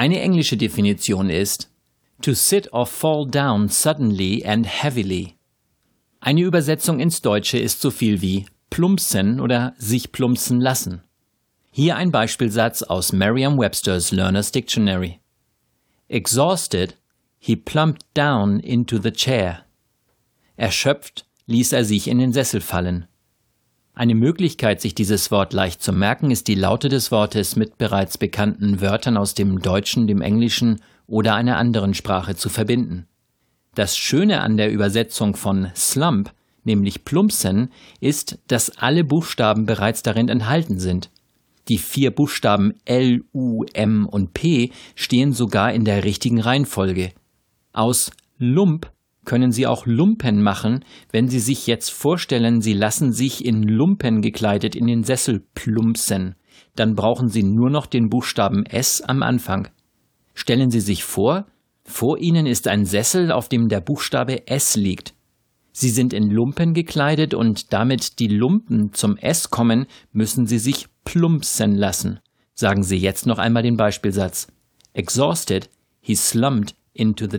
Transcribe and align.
Eine 0.00 0.20
englische 0.20 0.56
Definition 0.56 1.28
ist 1.28 1.70
to 2.22 2.32
sit 2.32 2.72
or 2.72 2.86
fall 2.86 3.26
down 3.26 3.68
suddenly 3.68 4.42
and 4.46 4.66
heavily. 4.66 5.36
Eine 6.20 6.40
Übersetzung 6.40 7.00
ins 7.00 7.20
Deutsche 7.20 7.58
ist 7.58 7.82
so 7.82 7.90
viel 7.90 8.22
wie 8.22 8.46
plumpsen 8.70 9.40
oder 9.40 9.74
sich 9.76 10.10
plumpsen 10.10 10.58
lassen. 10.58 11.02
Hier 11.70 11.96
ein 11.96 12.12
Beispielsatz 12.12 12.82
aus 12.82 13.12
Merriam-Webster's 13.12 14.10
Learner's 14.10 14.50
Dictionary. 14.50 15.20
Exhausted, 16.08 16.96
he 17.38 17.54
plumped 17.54 18.06
down 18.14 18.58
into 18.58 18.96
the 18.96 19.12
chair. 19.12 19.66
Erschöpft 20.56 21.26
ließ 21.44 21.74
er 21.74 21.84
sich 21.84 22.08
in 22.08 22.20
den 22.20 22.32
Sessel 22.32 22.62
fallen. 22.62 23.06
Eine 23.94 24.14
Möglichkeit, 24.14 24.80
sich 24.80 24.94
dieses 24.94 25.30
Wort 25.30 25.52
leicht 25.52 25.82
zu 25.82 25.92
merken, 25.92 26.30
ist 26.30 26.48
die 26.48 26.54
Laute 26.54 26.88
des 26.88 27.10
Wortes 27.10 27.56
mit 27.56 27.76
bereits 27.76 28.18
bekannten 28.18 28.80
Wörtern 28.80 29.16
aus 29.16 29.34
dem 29.34 29.60
Deutschen, 29.60 30.06
dem 30.06 30.22
Englischen 30.22 30.80
oder 31.06 31.34
einer 31.34 31.56
anderen 31.56 31.94
Sprache 31.94 32.36
zu 32.36 32.48
verbinden. 32.48 33.06
Das 33.74 33.96
Schöne 33.96 34.40
an 34.40 34.56
der 34.56 34.72
Übersetzung 34.72 35.36
von 35.36 35.70
Slump, 35.76 36.32
nämlich 36.64 37.04
Plumpsen, 37.04 37.70
ist, 38.00 38.38
dass 38.46 38.78
alle 38.78 39.04
Buchstaben 39.04 39.66
bereits 39.66 40.02
darin 40.02 40.28
enthalten 40.28 40.78
sind. 40.78 41.10
Die 41.68 41.78
vier 41.78 42.10
Buchstaben 42.10 42.74
L, 42.84 43.22
U, 43.32 43.64
M 43.74 44.06
und 44.06 44.34
P 44.34 44.72
stehen 44.94 45.32
sogar 45.32 45.72
in 45.72 45.84
der 45.84 46.04
richtigen 46.04 46.40
Reihenfolge. 46.40 47.12
Aus 47.72 48.10
Lump 48.38 48.90
können 49.30 49.52
Sie 49.52 49.68
auch 49.68 49.86
Lumpen 49.86 50.42
machen, 50.42 50.84
wenn 51.12 51.28
Sie 51.28 51.38
sich 51.38 51.68
jetzt 51.68 51.90
vorstellen, 51.90 52.60
Sie 52.60 52.72
lassen 52.72 53.12
sich 53.12 53.44
in 53.44 53.62
Lumpen 53.62 54.22
gekleidet 54.22 54.74
in 54.74 54.88
den 54.88 55.04
Sessel 55.04 55.46
plumpsen. 55.54 56.34
Dann 56.74 56.96
brauchen 56.96 57.28
Sie 57.28 57.44
nur 57.44 57.70
noch 57.70 57.86
den 57.86 58.08
Buchstaben 58.08 58.66
S 58.66 59.00
am 59.00 59.22
Anfang. 59.22 59.68
Stellen 60.34 60.70
Sie 60.70 60.80
sich 60.80 61.04
vor, 61.04 61.46
vor 61.84 62.18
Ihnen 62.18 62.44
ist 62.44 62.66
ein 62.66 62.84
Sessel, 62.84 63.30
auf 63.30 63.48
dem 63.48 63.68
der 63.68 63.80
Buchstabe 63.80 64.48
S 64.48 64.74
liegt. 64.74 65.14
Sie 65.70 65.90
sind 65.90 66.12
in 66.12 66.28
Lumpen 66.28 66.74
gekleidet 66.74 67.32
und 67.32 67.72
damit 67.72 68.18
die 68.18 68.26
Lumpen 68.26 68.92
zum 68.94 69.16
S 69.16 69.48
kommen, 69.48 69.86
müssen 70.10 70.46
Sie 70.46 70.58
sich 70.58 70.86
plumpsen 71.04 71.76
lassen. 71.76 72.18
Sagen 72.54 72.82
Sie 72.82 72.96
jetzt 72.96 73.26
noch 73.26 73.38
einmal 73.38 73.62
den 73.62 73.76
Beispielsatz. 73.76 74.48
Exhausted, 74.92 75.70
he 76.00 76.16
slumped 76.16 76.74
into 76.94 77.28
the. 77.30 77.38